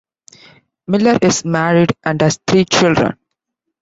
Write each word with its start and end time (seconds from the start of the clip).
Miller 0.87 1.19
is 1.21 1.45
married 1.45 1.93
and 2.03 2.19
has 2.23 2.39
three 2.47 2.65
children. 2.65 3.19